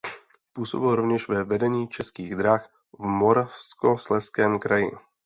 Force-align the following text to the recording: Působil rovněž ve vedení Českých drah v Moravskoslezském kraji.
Působil 0.53 0.95
rovněž 0.95 1.27
ve 1.27 1.43
vedení 1.43 1.87
Českých 1.87 2.35
drah 2.35 2.69
v 2.99 3.03
Moravskoslezském 3.03 4.59
kraji. 4.59 4.91